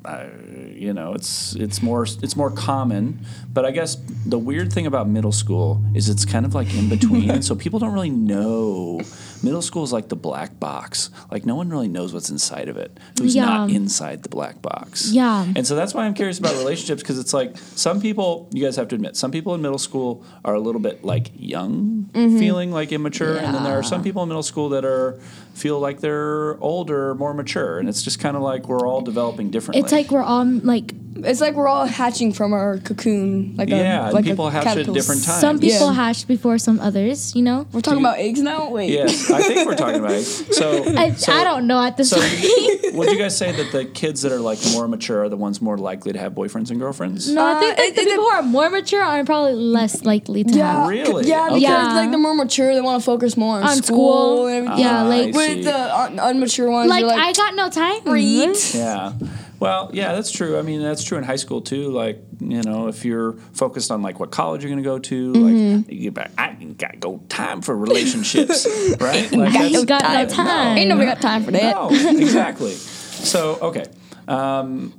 I, 0.06 0.30
you 0.72 0.94
know, 0.94 1.14
it's 1.14 1.56
it's 1.56 1.82
more 1.82 2.04
it's 2.04 2.36
more 2.36 2.52
common. 2.52 3.26
But 3.52 3.66
I 3.66 3.72
guess 3.72 3.98
the 4.26 4.38
weird 4.38 4.72
thing 4.72 4.86
about 4.86 5.08
middle 5.08 5.32
school 5.32 5.84
is 5.94 6.10
it's 6.10 6.26
kind 6.26 6.46
of 6.46 6.54
like 6.54 6.74
in 6.76 6.90
between, 6.90 7.42
so 7.44 7.56
people 7.56 7.80
don't 7.80 7.94
really 7.94 8.10
know. 8.10 9.02
Middle 9.44 9.62
school 9.62 9.84
is 9.84 9.94
like 9.94 10.10
the 10.10 10.16
black 10.16 10.60
box. 10.60 11.10
Like 11.32 11.46
no 11.46 11.56
one 11.56 11.70
really 11.70 11.88
knows 11.88 12.14
what's 12.14 12.30
inside 12.30 12.68
of 12.70 12.78
it. 12.78 13.00
Who's 13.20 13.36
not 13.36 13.70
inside 13.70 14.24
the 14.24 14.30
black 14.30 14.62
box? 14.62 15.12
Yeah. 15.12 15.46
And 15.56 15.66
so 15.66 15.76
that's 15.76 15.94
why 15.94 16.06
I'm 16.06 16.14
curious 16.14 16.40
about 16.40 16.56
relationships 16.56 17.02
because 17.02 17.20
it's 17.20 17.34
like 17.34 17.58
some 17.58 18.02
people, 18.02 18.50
you 18.52 18.64
guys 18.64 18.76
have 18.76 18.88
to 18.90 18.96
admit, 18.96 19.16
some 19.16 19.32
people 19.32 19.54
in 19.56 19.62
middle 19.62 19.78
school 19.78 20.24
are 20.44 20.54
a 20.54 20.60
little 20.60 20.82
bit 20.82 21.04
like 21.04 21.32
young, 21.36 22.10
mm-hmm. 22.12 22.40
feeling 22.40 22.72
like 22.72 22.92
immature, 22.92 23.38
and 23.38 23.54
then 23.54 23.64
there 23.64 23.78
are 23.78 23.84
some 23.84 24.04
people 24.04 24.24
in 24.24 24.30
middle 24.30 24.44
school 24.44 24.70
that 24.70 24.84
are 24.84 25.20
feel 25.56 25.80
like 25.80 26.02
they're 26.02 26.62
older, 26.62 27.16
more 27.16 27.34
mature, 27.34 27.80
and 27.80 27.88
it's 27.88 28.04
just 28.04 28.20
kind 28.20 28.36
of 28.36 28.44
like 28.44 28.68
we're 28.68 28.86
all 28.86 29.02
developing 29.02 29.50
differently. 29.50 29.82
It's 29.82 29.94
like 29.96 30.12
we're 30.12 30.22
all 30.24 30.46
like 30.46 30.94
It's 31.32 31.40
like 31.42 31.56
we're 31.56 31.70
all 31.74 31.86
hatching 31.88 32.34
from 32.34 32.52
our 32.52 32.78
cocoon, 32.78 33.56
like 33.58 33.70
yeah, 33.70 34.10
a 34.10 34.12
like 34.12 34.26
people 34.26 34.48
a 34.48 34.52
hatch 34.52 34.68
at 34.78 34.86
different 34.94 35.24
times. 35.24 35.40
some 35.40 35.58
people 35.60 35.88
Yeah. 35.90 35.94
hatch 36.04 36.28
before 36.28 36.58
some 36.60 36.78
others. 36.88 37.34
You 37.38 37.42
know. 37.48 37.66
We're 37.72 37.80
talking 37.82 38.02
you- 38.04 38.06
about 38.06 38.20
eggs 38.20 38.42
now. 38.42 38.70
Wait. 38.70 38.90
Yes, 38.92 39.32
I 39.32 39.42
think 39.48 39.66
we're 39.66 39.80
talking 39.80 40.02
about 40.04 40.12
eggs. 40.12 40.44
So, 40.60 40.66
I, 41.04 41.14
so- 41.16 41.32
I 41.40 41.42
don't 41.50 41.66
know 41.72 41.80
at 41.88 41.96
this 41.98 42.10
So, 42.12 42.18
point. 42.20 42.96
would 42.98 43.10
you 43.14 43.18
guys 43.18 43.34
say 43.42 43.50
that 43.60 43.72
the 43.72 43.86
kids 44.02 44.22
that 44.24 44.32
are 44.36 44.44
like 44.52 44.60
more 44.76 44.88
mature 44.96 45.20
are 45.24 45.30
the 45.36 45.38
ones 45.48 45.62
more 45.62 45.78
likely 45.90 46.12
to 46.14 46.20
have 46.20 46.34
boyfriends 46.36 46.70
and 46.70 46.78
girlfriends? 46.84 47.32
No, 47.32 47.42
I 47.46 47.54
think 47.62 47.72
Uh, 47.80 47.82
like 47.82 47.90
it- 47.90 47.96
the 47.96 48.02
it 48.02 48.10
people 48.12 48.26
who 48.28 48.36
are 48.38 48.44
more 48.44 48.70
mature 48.70 49.02
are 49.02 49.24
probably 49.24 49.56
less 49.56 50.04
likely 50.04 50.44
to 50.44 50.54
Yeah, 50.54 50.72
have. 50.84 50.90
Really? 50.90 51.24
Yeah, 51.32 51.46
Okay. 51.48 51.56
because 51.56 51.62
Yeah. 51.64 51.96
like 52.02 52.12
the 52.12 52.22
more 52.26 52.36
mature, 52.36 52.76
they 52.76 52.82
want 52.90 53.00
to 53.02 53.06
focus 53.06 53.32
more 53.38 53.56
on, 53.58 53.64
On 53.64 53.76
school, 53.82 53.88
school. 53.88 54.48
and 54.52 54.68
everything. 54.68 54.84
Yeah, 54.84 55.04
Ah, 55.04 55.14
like- 55.16 55.34
With 55.34 55.64
the 55.64 55.80
un- 56.04 56.18
unmature 56.30 56.70
ones, 56.70 56.90
Like, 56.92 57.00
you're 57.08 57.10
like 57.16 57.24
I 57.24 57.32
got 57.44 57.56
no 57.56 57.68
time. 57.70 58.02
read. 58.06 58.52
Yeah. 58.76 59.14
Well, 59.60 59.90
yeah, 59.94 60.14
that's 60.14 60.32
true. 60.32 60.58
I 60.60 60.62
mean, 60.62 60.82
that's 60.82 61.04
true 61.04 61.18
in 61.18 61.24
high 61.24 61.38
school 61.38 61.62
too. 61.62 61.90
Like, 61.90 62.22
you 62.40 62.62
know, 62.62 62.88
if 62.88 63.06
you're 63.06 63.34
focused 63.54 63.90
on 63.92 64.02
like 64.02 64.20
what 64.20 64.32
college 64.32 64.64
you're 64.64 64.70
going 64.72 64.84
to 64.84 64.88
go 64.90 65.00
to, 65.00 65.34
Mm-hmm. 65.34 65.76
like, 65.78 65.92
you 65.92 66.12
bet, 66.12 66.32
I 66.38 66.50
ain't 66.60 66.78
got 66.78 67.00
go 67.00 67.22
time 67.30 67.62
for 67.62 67.76
relationships, 67.76 68.66
right? 69.00 69.32
Like, 69.32 69.54
got 69.54 69.72
no 69.72 69.86
got 69.86 70.02
no 70.04 70.26
time. 70.28 70.78
Ain't 70.78 70.90
nobody 70.90 71.08
got 71.08 71.22
time 71.22 71.44
for 71.44 71.52
that. 71.52 71.76
no, 71.76 71.90
exactly. 71.92 72.74
So, 72.74 73.58
okay. 73.62 73.86
Um, 74.28 74.92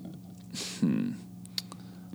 hmm. 0.81 1.13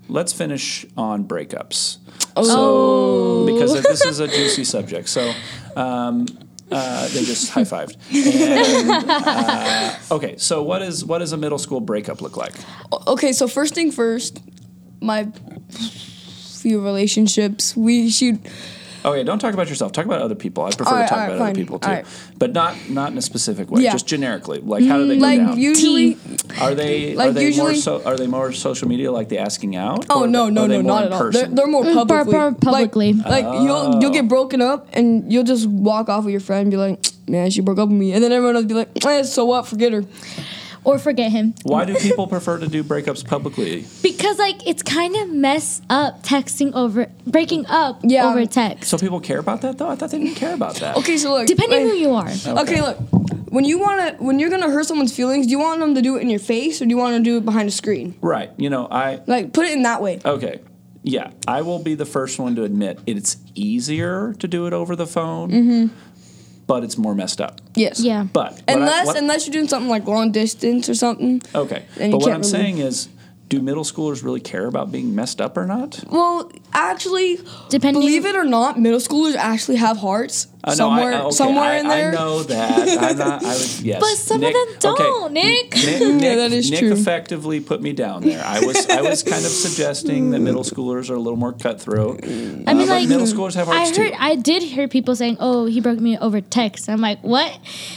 Let's 0.09 0.33
finish 0.33 0.85
on 0.97 1.25
breakups. 1.25 1.97
Oh. 2.35 3.45
So, 3.45 3.53
because 3.53 3.81
this 3.83 4.03
is 4.03 4.19
a 4.19 4.27
juicy 4.27 4.63
subject. 4.65 5.07
So, 5.09 5.33
um, 5.75 6.25
uh, 6.71 7.07
they 7.09 7.23
just 7.23 7.49
high 7.51 7.61
fived. 7.63 7.97
uh, 10.09 10.15
okay, 10.15 10.35
so 10.37 10.63
what 10.63 10.81
is 10.81 11.03
what 11.05 11.19
does 11.19 11.33
a 11.33 11.37
middle 11.37 11.57
school 11.57 11.79
breakup 11.79 12.21
look 12.21 12.37
like? 12.37 12.53
Okay, 13.07 13.33
so 13.33 13.47
first 13.47 13.75
thing 13.75 13.91
first, 13.91 14.41
my 15.01 15.27
few 16.61 16.81
relationships, 16.83 17.75
we 17.75 18.09
should. 18.09 18.39
Okay, 19.03 19.23
don't 19.23 19.39
talk 19.39 19.53
about 19.53 19.67
yourself. 19.69 19.91
Talk 19.91 20.05
about 20.05 20.21
other 20.21 20.35
people. 20.35 20.63
I 20.63 20.71
prefer 20.71 20.91
Alright, 20.91 21.07
to 21.07 21.09
talk 21.09 21.17
alright, 21.23 21.35
about 21.35 21.45
other 21.49 21.55
people 21.55 21.79
too, 21.79 21.87
Alright. 21.89 22.05
but 22.37 22.53
not 22.53 22.75
not 22.89 23.11
in 23.11 23.17
a 23.17 23.21
specific 23.21 23.71
way. 23.71 23.81
Yeah. 23.81 23.93
Just 23.93 24.05
generically, 24.07 24.59
like 24.59 24.83
how 24.85 24.97
do 24.97 25.07
they 25.07 25.15
go 25.17 25.21
Like 25.21 25.39
down? 25.39 25.59
usually, 25.59 26.17
Are 26.59 26.75
they 26.75 27.13
are 27.13 27.15
Like 27.15 27.33
they 27.33 27.41
more 27.41 27.71
usually- 27.71 27.75
so 27.77 28.03
are 28.03 28.15
they 28.15 28.27
more 28.27 28.51
social 28.51 28.87
media 28.87 29.11
like 29.11 29.29
the 29.29 29.39
asking 29.39 29.75
out? 29.75 30.05
oh 30.09 30.21
or 30.23 30.27
no 30.27 30.49
no 30.49 30.67
no 30.67 30.81
not 30.81 31.05
at 31.05 31.11
all. 31.13 31.31
They're, 31.31 31.47
they're 31.47 31.67
more 31.67 31.83
Mm, 31.83 31.93
par- 31.95 32.05
publicly. 32.25 32.33
par- 32.33 32.53
publicly. 32.53 33.13
Like, 33.13 33.45
like 33.45 33.61
you'll 33.63 33.99
you'll 34.01 34.11
get 34.13 34.27
broken 34.27 34.61
up 34.61 34.87
and 34.93 35.31
you'll 35.31 35.43
just 35.45 35.67
walk 35.67 36.09
off 36.09 36.23
with 36.25 36.31
your 36.31 36.41
friend 36.41 36.61
and 36.63 36.71
be 36.71 36.77
like, 36.77 36.99
man, 37.27 37.49
she 37.49 37.61
broke 37.61 37.79
up 37.79 37.89
with 37.89 37.97
me, 37.97 38.13
and 38.13 38.23
then 38.23 38.31
everyone 38.31 38.55
else 38.55 38.63
will 38.63 38.69
be 38.69 38.75
like, 38.75 38.89
eh, 39.05 39.23
so 39.23 39.45
what? 39.45 39.65
Forget 39.67 39.93
her. 39.93 40.03
Or 40.83 40.97
forget 40.97 41.31
him. 41.31 41.53
Why 41.63 41.85
do 41.85 41.93
people 41.95 42.25
prefer 42.27 42.57
to 42.57 42.67
do 42.67 42.83
breakups 42.83 43.23
publicly? 43.25 43.85
Because 44.01 44.39
like 44.39 44.67
it's 44.67 44.81
kind 44.81 45.15
of 45.15 45.29
mess 45.29 45.81
up 45.89 46.23
texting 46.23 46.73
over 46.73 47.05
breaking 47.27 47.67
up 47.67 47.99
Yeah. 48.03 48.27
over 48.29 48.45
text. 48.47 48.89
So 48.89 48.97
people 48.97 49.19
care 49.19 49.37
about 49.39 49.61
that 49.61 49.77
though. 49.77 49.89
I 49.89 49.95
thought 49.95 50.09
they 50.11 50.17
didn't 50.17 50.35
care 50.37 50.53
about 50.55 50.75
that. 50.77 50.97
Okay, 50.97 51.17
so 51.17 51.31
look. 51.33 51.45
Depending 51.47 51.83
like- 51.83 51.91
who 51.93 51.97
you 51.99 52.11
are. 52.13 52.29
Okay, 52.63 52.81
look. 52.81 52.97
When 53.49 53.65
you 53.65 53.79
wanna, 53.79 54.15
when 54.17 54.39
you're 54.39 54.49
gonna 54.49 54.69
hurt 54.71 54.85
someone's 54.87 55.15
feelings, 55.15 55.45
do 55.45 55.51
you 55.51 55.59
want 55.59 55.81
them 55.81 55.93
to 55.95 56.01
do 56.01 56.15
it 56.15 56.21
in 56.21 56.29
your 56.29 56.39
face 56.39 56.81
or 56.81 56.85
do 56.85 56.89
you 56.89 56.97
want 56.97 57.15
to 57.17 57.21
do 57.23 57.37
it 57.37 57.45
behind 57.45 57.67
a 57.67 57.71
screen? 57.71 58.15
Right. 58.21 58.49
You 58.57 58.69
know, 58.69 58.87
I 58.89 59.19
Like, 59.27 59.51
put 59.53 59.65
it 59.65 59.73
in 59.73 59.83
that 59.83 60.01
way. 60.01 60.19
okay. 60.25 60.61
Yeah, 61.03 61.31
I 61.47 61.63
will 61.63 61.79
be 61.79 61.95
the 61.95 62.05
first 62.05 62.37
one 62.39 62.55
to 62.55 62.63
admit 62.63 62.99
it's 63.07 63.37
easier 63.55 64.35
to 64.39 64.47
do 64.47 64.67
it 64.67 64.73
over 64.73 64.95
the 64.95 65.07
phone, 65.07 65.49
mm-hmm. 65.51 65.87
But 66.71 66.85
it's 66.85 66.97
more 66.97 67.13
messed 67.13 67.41
up. 67.41 67.59
Yes. 67.75 67.99
Yeah. 67.99 68.23
But 68.31 68.53
what 68.53 68.63
I- 68.69 68.73
Unless, 68.75 69.05
what- 69.07 69.17
unless 69.17 69.45
you're 69.45 69.51
doing 69.51 69.67
something 69.67 69.89
like 69.89 70.07
long 70.07 70.31
distance 70.31 70.87
or 70.87 70.95
something. 70.95 71.41
okay. 71.53 71.83
then 71.97 72.11
But 72.11 72.21
what 72.21 72.31
I'm 72.31 72.37
really- 72.39 72.49
saying 72.49 72.77
is, 72.77 73.09
do 73.51 73.61
middle 73.61 73.83
schoolers 73.83 74.23
really 74.23 74.39
care 74.39 74.65
about 74.65 74.91
being 74.91 75.13
messed 75.13 75.39
up 75.41 75.57
or 75.57 75.65
not? 75.67 76.03
Well, 76.09 76.51
actually, 76.73 77.37
Depending- 77.69 78.01
believe 78.01 78.25
it 78.25 78.35
or 78.35 78.45
not, 78.45 78.79
middle 78.79 78.99
schoolers 78.99 79.35
actually 79.35 79.75
have 79.77 79.97
hearts 79.97 80.47
Uh, 80.63 80.75
no, 80.75 80.89
I- 80.91 80.97
somewhere, 80.99 81.13
okay, 81.21 81.31
somewhere 81.35 81.63
I, 81.63 81.77
in 81.79 81.87
there. 81.87 82.09
I 82.09 82.13
know 82.13 82.43
that. 82.43 82.97
I'm 83.01 83.17
not. 83.17 83.43
I 83.43 83.47
was 83.47 83.81
yes. 83.91 83.99
But 83.99 84.15
some 84.15 84.43
of 84.43 84.53
them 84.53 84.67
don't, 84.79 85.33
Nick. 85.33 85.73
Nick, 85.75 85.99
Yeah, 86.23 86.35
that 86.35 86.51
is 86.53 86.69
Nick 86.69 86.79
true. 86.81 86.91
effectively 86.93 87.59
put 87.59 87.81
me 87.81 87.93
down 87.93 88.21
there. 88.21 88.43
I 88.45 88.59
was 88.63 88.87
I 88.87 89.01
was 89.01 89.23
kind 89.23 89.43
of 89.43 89.51
suggesting 89.51 90.29
that 90.31 90.39
middle 90.39 90.63
schoolers 90.63 91.09
are 91.09 91.15
a 91.15 91.19
little 91.19 91.37
more 91.39 91.51
cutthroat. 91.53 92.23
I 92.23 92.27
Uh, 92.27 92.29
mean, 92.29 92.63
but 92.77 92.87
like 92.87 93.09
middle 93.09 93.25
schoolers 93.25 93.55
have 93.55 93.69
I 93.69 93.77
hearts 93.77 93.97
heard, 93.97 94.11
too. 94.13 94.17
I 94.19 94.35
did 94.35 94.61
hear 94.61 94.87
people 94.87 95.15
saying, 95.15 95.37
"Oh, 95.39 95.65
he 95.65 95.81
broke 95.81 95.99
me 95.99 96.15
over 96.19 96.39
text." 96.41 96.87
I'm 96.89 97.01
like, 97.01 97.19
what? 97.23 97.51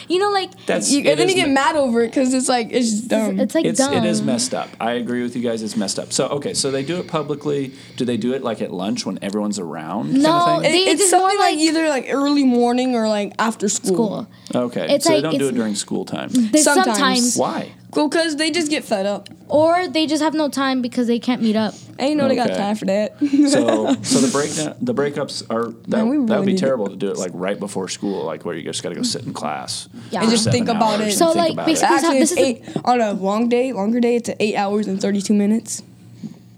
You 0.08 0.18
know, 0.20 0.30
like 0.30 0.50
That's 0.66 0.90
You, 0.90 1.00
it 1.00 1.06
and 1.08 1.20
then 1.20 1.28
you 1.28 1.34
get 1.34 1.48
me- 1.48 1.54
mad 1.54 1.76
over 1.76 2.00
it 2.02 2.08
because 2.08 2.32
it's 2.32 2.48
like 2.48 2.68
it's 2.72 2.90
just 2.90 3.08
dumb. 3.08 3.38
it's 3.40 3.54
like 3.54 3.66
It's, 3.66 3.78
dumb. 3.78 3.92
it 3.92 4.04
is 4.08 4.22
messed 4.22 4.54
up. 4.54 4.70
I 4.80 4.92
agree 4.92 5.22
with 5.22 5.36
you 5.36 5.42
guys. 5.44 5.62
It's 5.62 5.76
messed 5.76 5.98
up. 5.98 6.12
So 6.12 6.26
okay, 6.28 6.54
so 6.54 6.70
they 6.70 6.82
do 6.82 6.96
it 6.98 7.06
publicly. 7.06 7.72
Do 7.96 8.04
they 8.04 8.16
do 8.16 8.32
it 8.34 8.42
like 8.42 8.60
at 8.62 8.72
lunch 8.72 9.06
when 9.06 9.18
everyone's 9.22 9.58
around? 9.58 10.06
kind 10.12 10.16
of 10.16 10.22
No, 10.22 10.44
thing? 10.60 10.70
It- 10.70 10.72
They 10.72 10.90
it's 10.90 11.00
just 11.02 11.10
something 11.10 11.38
like, 11.38 11.54
like- 11.54 11.58
either 11.58 11.88
like 11.88 12.06
early 12.10 12.44
morning 12.44 12.94
or 12.96 13.08
like 13.08 13.32
after 13.38 13.68
school. 13.68 14.26
school. 14.54 14.62
okay. 14.64 14.86
it's 14.94 15.04
so 15.06 15.12
they 15.12 15.20
don't 15.20 15.38
do 15.38 15.48
it 15.48 15.54
during 15.54 15.74
school 15.74 16.04
time. 16.04 16.30
Sometimes. 16.30 16.64
sometimes, 16.64 17.36
Why? 17.36 17.72
Well, 17.94 18.08
cause 18.08 18.36
they 18.36 18.50
just 18.50 18.70
get 18.70 18.84
fed 18.84 19.06
up. 19.06 19.28
or 19.48 19.86
they 19.88 20.06
just 20.06 20.22
have 20.22 20.34
no 20.34 20.48
time 20.48 20.82
because 20.82 21.06
they 21.06 21.18
can't 21.18 21.40
meet 21.42 21.56
up. 21.56 21.74
Ain't 21.98 22.16
know 22.16 22.26
they 22.28 22.34
got 22.34 22.48
time 22.48 22.74
for 22.76 22.86
that. 22.86 23.18
So, 23.20 23.94
so 24.02 24.18
the 24.20 24.30
break 24.32 24.50
the 24.80 24.94
breakups 24.94 25.48
are 25.48 25.68
that, 25.88 25.88
Man, 25.88 26.08
we 26.08 26.16
that 26.26 26.38
would 26.40 26.46
be 26.46 26.52
need 26.52 26.58
to- 26.58 26.64
terrible 26.64 26.88
to 26.88 26.96
do 26.96 27.10
it 27.10 27.16
like 27.18 27.30
right 27.34 27.58
before 27.58 27.88
school, 27.88 28.24
like 28.24 28.44
where 28.44 28.54
you 28.56 28.62
just 28.64 28.82
got 28.82 28.88
to 28.88 28.94
go 28.96 29.02
sit 29.02 29.24
in 29.24 29.32
class 29.32 29.88
Yeah. 30.10 30.22
And 30.22 30.30
just 30.30 30.50
think 30.50 30.68
about 30.68 31.00
it. 31.00 31.12
So, 31.12 31.30
like, 31.32 31.54
basically- 31.56 31.94
it. 31.94 32.02
Actually, 32.04 32.18
this 32.18 32.32
is 32.32 32.38
eight 32.38 32.62
on 32.84 33.00
a 33.00 33.12
long 33.12 33.48
day, 33.48 33.72
longer 33.72 34.00
day. 34.00 34.16
It's 34.16 34.30
eight 34.40 34.56
hours 34.56 34.86
and 34.88 35.00
thirty-two 35.00 35.34
minutes. 35.34 35.82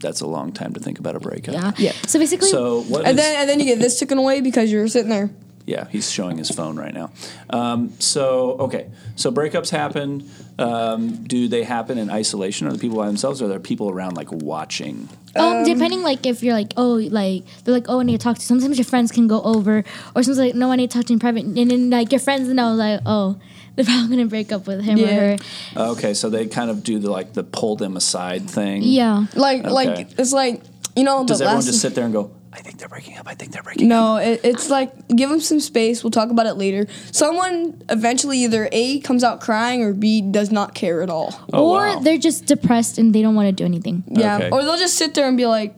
that's 0.01 0.21
a 0.21 0.27
long 0.27 0.53
time 0.53 0.73
to 0.75 0.81
think 0.81 0.99
about 0.99 1.17
a 1.17 1.21
breakup. 1.21 1.55
Yeah. 1.55 1.73
Yeah. 1.79 1.93
So 2.07 2.19
basically, 2.19 2.49
So 2.51 2.83
what 2.83 3.05
And 3.07 3.19
is- 3.19 3.25
then 3.25 3.41
and 3.41 3.49
then 3.51 3.59
you 3.61 3.67
get 3.67 3.79
this 3.79 3.99
taken 3.99 4.17
away 4.19 4.41
because 4.41 4.71
you're 4.73 4.89
sitting 4.89 5.11
there. 5.11 5.31
Yeah, 5.67 5.89
he's 5.91 6.11
showing 6.11 6.39
his 6.39 6.49
phone 6.51 6.77
right 6.77 6.95
now. 6.95 7.11
Um, 7.51 7.93
so 7.99 8.53
okay, 8.61 8.89
so 9.17 9.33
breakups 9.33 9.71
happen. 9.71 10.31
Um, 10.59 11.25
do 11.25 11.49
they 11.49 11.65
happen 11.65 11.99
in 11.99 12.09
isolation? 12.09 12.67
Are 12.69 12.73
the 12.73 12.79
people 12.79 12.99
by 12.99 13.07
themselves, 13.07 13.43
or 13.43 13.47
are 13.47 13.49
there 13.49 13.59
people 13.61 13.91
around 13.91 14.17
like 14.17 14.31
watching? 14.31 15.09
Oh, 15.35 15.65
depending 15.67 16.03
like 16.03 16.25
if 16.25 16.43
you're 16.43 16.55
like 16.55 16.73
oh 16.79 16.95
like 17.11 17.43
they're 17.65 17.75
like 17.75 17.87
oh 17.89 18.01
I 18.01 18.05
need 18.05 18.13
to 18.21 18.25
talk 18.25 18.37
to. 18.37 18.43
Sometimes 18.43 18.79
your 18.79 18.85
friends 18.87 19.11
can 19.11 19.27
go 19.27 19.43
over, 19.43 19.79
or 20.15 20.23
sometimes 20.23 20.39
like 20.39 20.55
no 20.55 20.71
I 20.71 20.77
need 20.77 20.91
to 20.93 20.99
talk 20.99 21.07
to 21.07 21.13
in 21.13 21.19
private, 21.19 21.45
and 21.45 21.71
then 21.71 21.91
like 21.91 22.13
your 22.13 22.21
friends 22.21 22.49
know 22.49 22.73
like 22.73 23.01
oh 23.05 23.39
they're 23.77 23.85
probably 23.85 24.17
gonna 24.17 24.29
break 24.29 24.53
up 24.53 24.67
with 24.67 24.83
him 24.83 25.01
or 25.01 25.07
her. 25.09 25.37
Okay, 25.77 26.15
so 26.15 26.31
they 26.31 26.47
kind 26.47 26.71
of 26.71 26.85
do 26.85 26.99
the 27.01 27.11
like 27.11 27.33
the 27.35 27.43
pull 27.45 27.75
them 27.77 27.97
aside 27.97 28.49
thing. 28.49 28.83
Yeah. 28.85 29.27
Like 29.35 29.61
Okay. 29.65 29.71
like 29.71 30.09
it's 30.19 30.33
like 30.33 30.63
you 30.95 31.03
know 31.05 31.27
Does 31.27 31.41
the 31.41 31.45
everyone 31.45 31.57
last. 31.57 31.67
just 31.67 31.81
sit 31.83 31.95
there 31.97 32.05
and 32.05 32.15
go? 32.15 32.31
I 32.57 32.61
think 32.61 32.79
they're 32.79 32.89
breaking 32.89 33.19
up. 33.19 33.29
I 33.29 33.35
think 33.35 33.53
they're 33.53 33.63
breaking 33.63 33.93
up. 33.93 33.97
no, 33.97 34.17
it, 34.17 34.41
it's 34.43 34.71
like 34.71 34.91
give 35.09 35.29
them 35.31 35.41
some 35.41 35.61
space. 35.61 36.03
We'll 36.03 36.11
talk 36.11 36.31
about 36.31 36.47
it 36.47 36.55
later. 36.55 36.87
Someone 37.13 37.83
eventually 37.91 38.39
either 38.39 38.69
A 38.73 39.01
comes 39.01 39.23
out 39.23 39.41
crying 39.41 39.83
or 39.83 39.93
B 39.93 40.23
does 40.23 40.51
not 40.51 40.75
care 40.75 41.03
at 41.03 41.11
all. 41.11 41.39
Oh, 41.53 41.71
or 41.75 41.79
wow. 41.81 41.99
they're 42.01 42.19
just 42.19 42.47
depressed 42.47 42.99
and 42.99 43.15
they 43.15 43.21
don't 43.23 43.35
want 43.35 43.47
to 43.49 43.53
do 43.53 43.65
anything. 43.65 44.03
Yeah, 44.09 44.37
Okay. 44.37 44.51
or 44.51 44.63
they'll 44.65 44.79
just 44.79 44.97
sit 44.97 45.15
there 45.15 45.29
and 45.29 45.37
be 45.37 45.45
like, 45.47 45.75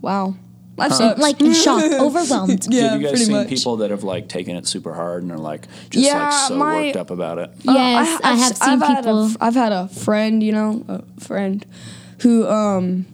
"Wow, 0.00 0.34
that 0.76 0.92
sucks." 0.92 1.20
Like 1.20 1.40
in 1.42 1.52
shock, 1.52 1.82
overwhelmed. 2.00 2.66
yeah, 2.70 2.92
Have 2.92 3.02
you 3.02 3.08
guys 3.08 3.24
seen 3.26 3.32
much. 3.36 3.48
people 3.48 3.76
that 3.76 3.90
have 3.90 4.02
like 4.02 4.28
taken 4.28 4.56
it 4.56 4.66
super 4.66 4.94
hard 4.94 5.22
and 5.22 5.30
are 5.32 5.38
like 5.38 5.66
just 5.90 6.04
Yeah, 6.06 6.24
like 6.30 6.48
so 6.48 6.56
my- 6.56 6.82
worked 6.86 6.96
up 6.96 7.10
about 7.10 7.38
it? 7.38 7.50
Uh, 7.68 7.72
Yes, 7.74 8.20
I, 8.24 8.30
I've- 8.32 8.40
have 8.40 8.52
I've 8.52 8.56
seen 8.56 8.80
had 8.80 8.96
people. 9.04 9.24
A, 9.26 9.36
I've 9.40 9.54
had 9.54 9.72
a 9.72 9.88
friend, 9.88 10.42
you 10.42 10.52
know, 10.52 10.84
a 10.88 11.20
friend 11.20 11.64
who, 12.20 12.46
um, 12.48 13.06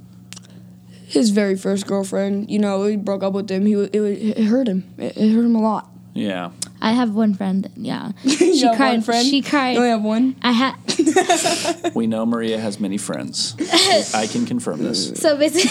his 1.09 1.31
very 1.31 1.57
first 1.57 1.87
girlfriend, 1.87 2.51
you 2.51 2.59
know, 2.59 2.85
he 2.85 2.97
broke 2.97 3.23
up 3.23 3.33
with 3.33 3.51
him. 3.51 3.65
He 3.67 3.73
it, 3.75 3.95
it 3.95 4.45
hurt 4.45 4.69
him. 4.69 4.85
It, 4.99 5.17
it 5.17 5.33
hurt 5.35 5.45
him 5.45 5.57
a 5.57 5.61
lot. 5.63 5.89
Yeah. 6.15 6.51
I 6.81 6.93
have 6.93 7.15
one 7.15 7.35
friend. 7.35 7.71
Yeah, 7.77 8.13
You 8.25 8.55
she 8.57 8.61
have 8.67 8.77
cried. 8.77 8.91
one 8.93 9.01
friend? 9.03 9.25
She 9.27 9.37
You 9.37 9.43
only 9.43 9.51
cried. 9.51 9.77
have 9.77 10.03
one. 10.03 10.37
I 10.43 10.53
had 10.53 10.75
We 11.95 12.07
know 12.07 12.27
Maria 12.27 12.59
has 12.59 12.79
many 12.81 12.99
friends. 12.99 13.55
I 14.15 14.27
can 14.27 14.45
confirm 14.47 14.83
this. 14.83 15.11
so 15.21 15.37
basically. 15.37 15.71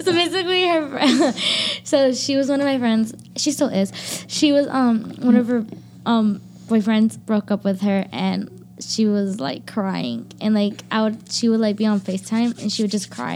so 0.00 0.12
basically, 0.12 0.68
her. 0.68 1.32
fr- 1.32 1.38
so 1.84 2.12
she 2.12 2.36
was 2.36 2.48
one 2.48 2.60
of 2.60 2.66
my 2.66 2.78
friends. 2.78 3.14
She 3.36 3.52
still 3.52 3.68
is. 3.68 3.92
She 4.28 4.52
was 4.52 4.66
um 4.68 5.14
one 5.18 5.36
of 5.36 5.46
her 5.48 5.64
um 6.06 6.40
boyfriends 6.66 7.18
broke 7.18 7.50
up 7.50 7.64
with 7.64 7.80
her 7.82 8.06
and. 8.12 8.50
She 8.80 9.06
was 9.06 9.40
like 9.40 9.66
crying, 9.66 10.30
and 10.40 10.54
like 10.54 10.82
I 10.90 11.02
would, 11.02 11.30
she 11.30 11.48
would 11.48 11.60
like 11.60 11.76
be 11.76 11.86
on 11.86 12.00
Facetime, 12.00 12.60
and 12.60 12.72
she 12.72 12.82
would 12.82 12.90
just 12.90 13.10
cry 13.10 13.34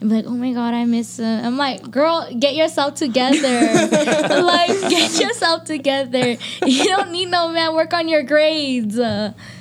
and 0.00 0.10
be 0.10 0.16
like, 0.16 0.26
"Oh 0.26 0.30
my 0.36 0.52
god, 0.52 0.74
I 0.74 0.84
miss 0.84 1.18
him." 1.18 1.44
I'm 1.44 1.56
like, 1.56 1.90
"Girl, 1.90 2.28
get 2.38 2.54
yourself 2.54 2.94
together, 2.96 3.38
like 4.42 4.68
get 4.90 5.20
yourself 5.20 5.64
together. 5.64 6.36
You 6.66 6.84
don't 6.84 7.10
need 7.12 7.30
no 7.30 7.48
man. 7.48 7.74
Work 7.74 7.94
on 7.94 8.08
your 8.08 8.22
grades." 8.22 8.98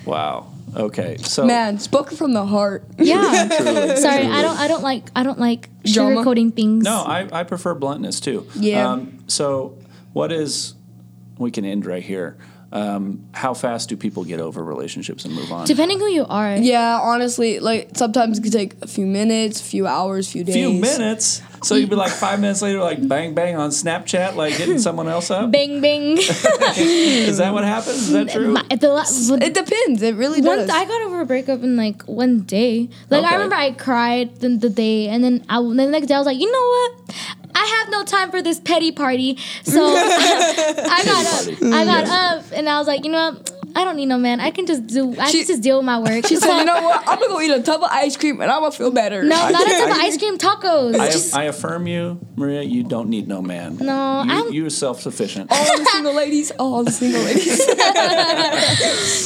Wow. 0.06 0.48
Okay. 0.76 1.18
So 1.18 1.46
Man, 1.46 1.78
spoken 1.80 2.18
from 2.18 2.34
the 2.34 2.46
heart. 2.46 2.84
yeah, 2.98 3.48
Truly, 3.58 3.96
Sorry, 3.98 4.24
truly. 4.24 4.36
I 4.36 4.42
don't. 4.42 4.60
I 4.60 4.68
don't 4.68 4.84
like. 4.84 5.10
I 5.16 5.24
don't 5.24 5.40
like 5.40 5.70
Drama? 5.84 6.16
sugarcoating 6.24 6.56
things. 6.56 6.84
No, 6.84 7.04
I, 7.04 7.28
I 7.32 7.44
prefer 7.44 7.76
bluntness 7.76 8.20
too. 8.20 8.48
Yeah. 8.56 8.92
Um, 8.92 9.24
so, 9.28 9.78
what 10.14 10.32
is? 10.32 10.74
We 11.38 11.52
can 11.52 11.66
end 11.66 11.86
right 11.86 12.04
here. 12.04 12.38
Um, 12.74 13.30
how 13.34 13.54
fast 13.54 13.90
do 13.90 13.96
people 13.96 14.24
get 14.24 14.40
over 14.40 14.64
relationships 14.64 15.26
and 15.26 15.36
move 15.36 15.52
on? 15.52 15.68
Depending 15.68 16.00
who 16.00 16.08
you 16.08 16.26
are. 16.26 16.56
Yeah, 16.56 17.00
honestly, 17.00 17.60
like 17.60 17.90
sometimes 17.94 18.40
it 18.40 18.42
could 18.42 18.52
take 18.52 18.74
a 18.82 18.88
few 18.88 19.06
minutes, 19.06 19.62
a 19.62 19.64
few 19.64 19.86
hours, 19.86 20.32
few 20.32 20.44
days. 20.44 20.56
few 20.56 20.74
minutes. 20.74 21.44
So 21.62 21.76
you'd 21.76 21.92
be 21.92 21.96
like 21.96 22.12
five 22.12 22.40
minutes 22.42 22.64
later, 22.64 22.80
like 22.80 23.08
bang 23.08 23.36
bang 23.36 23.58
on 23.58 23.70
Snapchat, 23.70 24.36
like 24.36 24.56
hitting 24.56 24.80
someone 24.88 25.08
else 25.08 25.30
up. 25.30 25.52
Bang 25.52 25.82
bang. 25.82 26.18
Is 26.18 27.38
that 27.38 27.54
what 27.54 27.64
happens? 27.64 28.10
Is 28.10 28.12
that 28.14 28.30
true? 28.30 28.54
My- 28.54 28.64
the 28.76 28.90
la- 28.90 29.38
It 29.46 29.54
depends. 29.54 30.02
It 30.02 30.16
really 30.16 30.42
one, 30.42 30.58
does. 30.58 30.70
I 30.72 30.86
got 30.86 31.02
over 31.04 31.22
a 31.22 31.26
breakup 31.28 31.62
in 31.62 31.78
like 31.78 32.02
one 32.04 32.42
day. 32.42 32.90
Like 33.12 33.20
Okay. 33.24 33.30
I 33.30 33.34
remember 33.36 33.56
I 33.56 33.72
cried 33.74 34.38
the, 34.38 34.50
the 34.50 34.70
day, 34.72 35.10
and 35.10 35.24
then 35.24 35.46
I, 35.48 35.62
then 35.62 35.78
the 35.78 35.86
next 35.88 36.08
day 36.08 36.16
I 36.16 36.18
was 36.18 36.26
like, 36.26 36.40
you 36.40 36.52
know 36.52 36.68
what? 37.06 37.16
I 37.64 37.66
have 37.80 37.90
no 37.90 38.04
time 38.04 38.30
for 38.30 38.42
this 38.42 38.60
petty 38.60 38.92
party. 38.92 39.38
So 39.64 39.82
I 39.96 41.02
got 41.06 41.26
up. 41.26 41.64
I 41.64 41.86
got 41.86 42.08
up, 42.10 42.46
and 42.54 42.68
I 42.68 42.78
was 42.78 42.88
like, 42.88 43.06
you 43.06 43.12
know 43.12 43.32
what? 43.32 43.53
I 43.76 43.84
don't 43.86 43.96
need 43.96 44.06
no 44.06 44.18
man. 44.18 44.40
I 44.40 44.52
can 44.52 44.66
just 44.66 44.86
do. 44.88 45.16
I 45.20 45.30
She- 45.32 45.40
can 45.40 45.48
just 45.48 45.62
deal 45.62 45.78
with 45.78 45.86
my 45.86 46.00
work. 46.00 46.26
she 46.28 46.36
said, 46.36 46.60
"You 46.60 46.66
know 46.66 46.82
what? 46.84 47.00
I'm 47.08 47.18
gonna 47.20 47.28
go 47.32 47.42
eat 47.42 47.52
a 47.52 47.62
tub 47.62 47.82
of 47.84 47.90
ice 47.92 48.16
cream 48.18 48.40
and 48.42 48.52
I'm 48.52 48.62
gonna 48.62 48.72
feel 48.72 48.92
better." 48.92 49.24
no, 49.24 49.36
I- 49.36 49.52
not 49.52 49.62
a 49.66 49.70
tub 49.70 49.90
of 49.92 49.98
ice 50.08 50.18
cream 50.18 50.38
tacos. 50.38 50.96
I, 51.00 51.12
Just- 51.12 51.36
I 51.36 51.44
affirm 51.46 51.88
you, 51.88 52.20
Maria. 52.36 52.62
You 52.62 52.84
don't 52.84 53.10
need 53.10 53.28
no 53.28 53.42
man. 53.42 53.78
No, 53.78 54.24
you, 54.24 54.32
I'm- 54.32 54.54
you 54.54 54.66
are 54.66 54.70
self 54.70 55.02
sufficient. 55.02 55.52
all 55.52 55.78
the 55.78 55.86
single 55.86 56.14
ladies, 56.14 56.52
all 56.52 56.84
the 56.84 56.92
single 56.92 57.22
ladies. 57.22 57.60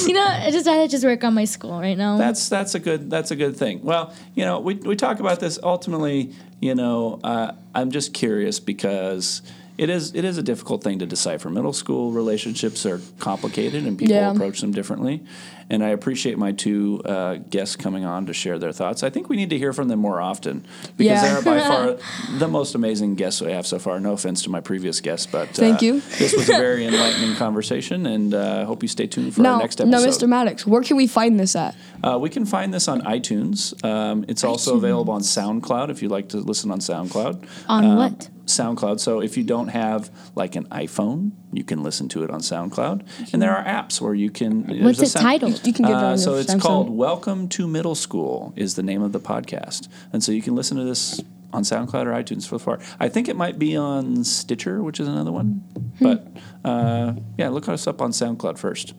you 0.07 0.13
know, 0.13 0.25
I 0.25 0.49
just 0.51 0.67
I 0.67 0.87
just 0.87 1.03
work 1.03 1.23
on 1.23 1.33
my 1.33 1.45
school 1.45 1.79
right 1.79 1.97
now. 1.97 2.17
That's 2.17 2.49
that's 2.49 2.75
a 2.75 2.79
good 2.79 3.09
that's 3.09 3.31
a 3.31 3.35
good 3.35 3.57
thing. 3.57 3.81
Well, 3.83 4.13
you 4.35 4.45
know, 4.45 4.59
we 4.59 4.75
we 4.75 4.95
talk 4.95 5.19
about 5.19 5.39
this 5.39 5.59
ultimately. 5.61 6.33
You 6.59 6.73
know, 6.73 7.19
uh, 7.23 7.51
I'm 7.75 7.91
just 7.91 8.13
curious 8.15 8.59
because 8.59 9.43
it 9.77 9.89
is 9.89 10.13
it 10.15 10.25
is 10.25 10.37
a 10.37 10.43
difficult 10.43 10.83
thing 10.83 10.99
to 10.99 11.05
decipher. 11.05 11.49
Middle 11.49 11.73
school 11.73 12.11
relationships 12.11 12.85
are 12.85 12.99
complicated, 13.19 13.85
and 13.85 13.97
people 13.97 14.15
Yeah. 14.15 14.31
approach 14.31 14.61
them 14.61 14.71
differently. 14.71 15.23
And 15.69 15.83
I 15.83 15.89
appreciate 15.89 16.37
my 16.37 16.53
two 16.53 17.01
uh, 17.03 17.35
guests 17.49 17.75
coming 17.75 18.05
on 18.05 18.25
to 18.27 18.33
share 18.33 18.57
their 18.57 18.71
thoughts. 18.71 19.03
I 19.03 19.09
think 19.09 19.27
we 19.27 19.35
need 19.35 19.49
to 19.49 19.57
hear 19.57 19.73
from 19.73 19.89
them 19.89 19.99
more 19.99 20.21
often 20.21 20.65
because 20.95 21.21
Yeah. 21.21 21.21
they 21.21 21.29
are 21.35 21.41
by 21.41 21.59
far 21.59 21.97
the 22.39 22.47
most 22.47 22.73
amazing 22.73 23.15
guests 23.15 23.41
we 23.41 23.51
have 23.51 23.67
so 23.67 23.77
far. 23.77 23.99
No 23.99 24.13
offense 24.13 24.43
to 24.43 24.49
my 24.49 24.61
previous 24.61 25.01
guests, 25.01 25.25
but 25.25 25.49
Thank 25.49 25.81
uh, 25.83 25.85
you. 25.85 25.99
this 26.19 26.33
was 26.33 26.47
a 26.49 26.53
very 26.57 26.85
enlightening 26.85 27.35
conversation, 27.35 28.05
and 28.05 28.33
uh, 28.33 28.61
I 28.61 28.63
hope 28.63 28.81
you 28.81 28.87
stay 28.87 29.07
tuned 29.07 29.35
for 29.35 29.41
our 29.41 29.43
no, 29.43 29.57
next 29.59 29.79
no, 29.79 29.85
episode. 29.97 30.25
Mr. 30.25 30.29
Maddox, 30.29 30.65
where 30.65 30.83
can 30.83 30.95
we 30.95 31.05
find 31.07 31.37
this 31.37 31.53
at? 31.55 31.75
Uh, 32.01 32.17
we 32.17 32.29
can 32.29 32.45
find 32.45 32.73
this 32.73 32.87
on 32.87 33.01
iTunes. 33.01 33.73
Um, 33.83 34.23
it's 34.29 34.45
also 34.45 34.77
available 34.77 35.13
on 35.13 35.21
SoundCloud 35.21 35.89
if 35.89 36.01
you'd 36.01 36.11
like 36.11 36.29
to 36.29 36.37
listen 36.37 36.71
on 36.71 36.79
SoundCloud. 36.79 37.45
On 37.67 37.83
Um, 37.85 37.95
what? 37.97 38.29
SoundCloud. 38.45 39.01
So 39.01 39.19
if 39.21 39.35
you 39.35 39.43
don't 39.43 39.67
have 39.67 40.09
like 40.33 40.55
an 40.55 40.65
iPhone, 40.69 41.31
you 41.51 41.65
can 41.65 41.83
listen 41.83 42.07
to 42.09 42.23
it 42.23 42.29
on 42.29 42.39
SoundCloud. 42.39 43.01
And 43.33 43.41
there 43.41 43.53
are 43.53 43.61
apps 43.63 43.99
where 43.99 44.13
you 44.13 44.29
can. 44.31 44.83
What's 44.83 45.01
it 45.01 45.19
titled? 45.19 45.56
You 45.63 45.73
can 45.73 45.85
it 45.85 45.91
Uh, 45.91 46.17
so 46.17 46.35
it's 46.35 46.55
called 46.55 46.89
Welcome 46.89 47.47
to 47.49 47.67
Middle 47.67 47.95
School 47.95 48.53
is 48.55 48.75
the 48.75 48.83
name 48.83 49.01
of 49.01 49.11
the 49.11 49.19
podcast, 49.19 49.87
and 50.13 50.23
so 50.23 50.31
you 50.31 50.41
can 50.41 50.55
listen 50.55 50.77
to 50.77 50.83
this 50.83 51.21
on 51.53 51.63
SoundCloud 51.63 52.05
or 52.05 52.11
iTunes 52.11 52.43
so 52.43 52.59
far. 52.59 52.79
I 52.99 53.09
think 53.09 53.27
it 53.29 53.35
might 53.35 53.57
be 53.57 53.75
on 53.75 54.23
Stitcher, 54.23 54.83
which 54.83 54.99
is 54.99 55.07
another 55.07 55.31
one. 55.31 55.63
Hmm. 55.99 56.03
But 56.03 56.27
uh, 56.65 57.13
yeah, 57.37 57.49
look 57.49 57.69
us 57.69 57.87
up 57.87 58.01
on 58.01 58.11
SoundCloud 58.11 58.57
first. 58.57 58.93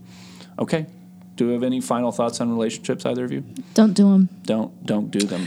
Okay. 0.59 0.87
Do 1.37 1.47
we 1.47 1.53
have 1.53 1.63
any 1.63 1.81
final 1.81 2.11
thoughts 2.11 2.41
on 2.41 2.51
relationships, 2.51 3.07
either 3.07 3.25
of 3.25 3.31
you? 3.31 3.45
Don't 3.75 3.93
do 3.93 4.11
them. 4.11 4.29
Don't 4.43 4.85
don't 4.85 5.11
do 5.11 5.21
them. 5.21 5.47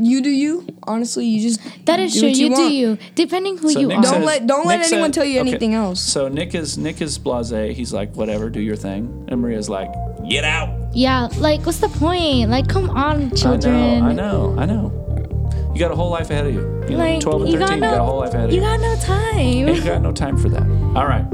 You 0.00 0.20
do 0.22 0.30
you. 0.30 0.64
Honestly, 0.84 1.26
you 1.26 1.40
just 1.42 1.60
That 1.86 2.00
is 2.00 2.12
do 2.14 2.20
true. 2.20 2.28
what 2.28 2.36
You, 2.38 2.48
do 2.48 2.54
want. 2.62 2.72
you. 2.74 2.98
Depending 3.14 3.58
who 3.58 3.70
So 3.70 3.80
you 3.80 3.88
Nick 3.88 3.98
are. 3.98 4.02
Don't 4.02 4.24
let- 4.24 4.46
don't 4.46 4.66
let 4.66 4.80
Nick 4.80 4.92
anyone 4.92 5.12
tell 5.12 5.24
you 5.24 5.40
okay, 5.40 5.48
anything 5.50 5.74
else. 5.74 6.00
So 6.00 6.28
Nick 6.28 6.54
is 6.54 6.78
Nick 6.78 7.00
is 7.02 7.18
blasé. 7.18 7.72
He's 7.72 7.92
like, 7.92 8.14
whatever, 8.14 8.48
do 8.50 8.60
your 8.60 8.76
thing. 8.76 9.24
And 9.28 9.40
Maria's 9.40 9.68
like, 9.68 9.90
get 10.28 10.44
out. 10.44 10.70
yeah, 10.92 11.28
like 11.38 11.64
what's 11.66 11.78
the 11.78 11.88
point? 11.88 12.50
Like, 12.50 12.68
come 12.68 12.90
on, 12.90 13.34
children. 13.36 14.02
I 14.02 14.12
know, 14.12 14.54
I 14.58 14.64
know, 14.66 14.92
I 15.12 15.20
know. 15.20 15.70
You 15.74 15.80
got 15.80 15.90
a 15.92 15.96
whole 15.96 16.10
life 16.10 16.30
ahead 16.30 16.46
of 16.46 16.54
you. 16.54 16.60
You 16.88 16.96
know, 16.96 17.04
Like, 17.04 17.20
12 17.20 17.42
and 17.42 17.52
you 17.52 17.58
13, 17.58 17.68
got 17.68 17.74
you 17.74 17.80
got 17.96 18.00
a 18.00 18.04
whole 18.04 18.18
life 18.20 18.34
ahead 18.34 18.46
of 18.48 18.50
You 18.54 18.60
you. 18.60 18.66
got 18.66 18.80
no 18.80 18.96
time. 18.96 19.68
And 19.68 19.76
you 19.76 19.84
got 19.84 20.02
no 20.02 20.12
time 20.12 20.36
for 20.36 20.48
that. 20.48 20.62
All 20.96 21.06
right. 21.06 21.24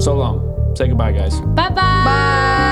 So 0.00 0.14
long. 0.14 0.74
Say 0.76 0.86
goodbye, 0.88 1.12
guys. 1.12 1.38
Bye 1.40 1.68
bye. 1.70 1.74
Bye. 1.74 2.64